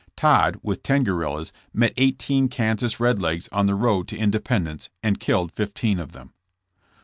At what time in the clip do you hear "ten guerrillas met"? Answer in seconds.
0.81-1.93